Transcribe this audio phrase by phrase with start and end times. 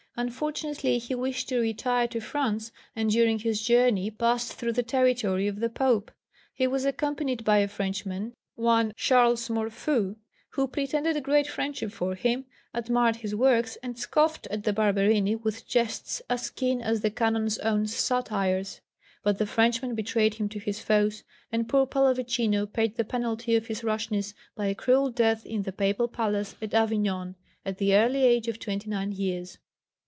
[0.17, 5.47] Unfortunately he wished to retire to France, and during his journey passed through the territory
[5.47, 6.11] of the Pope.
[6.53, 10.17] He was accompanied by a Frenchman, one Charles Morfu,
[10.49, 15.65] who pretended great friendship for him, admired his works, and scoffed at the Barberini with
[15.65, 18.81] jests as keen as the Canon's own satires.
[19.23, 21.23] But the Frenchman betrayed him to his foes,
[21.53, 25.71] and poor Pallavicino paid the penalty of his rashness by a cruel death in the
[25.71, 29.57] Papal Palace at Avignon at the early age of twenty nine years.